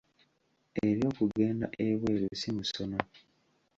[0.87, 2.99] Eby'okugenda ebweru si musono